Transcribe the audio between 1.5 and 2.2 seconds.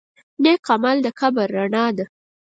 رڼا ده.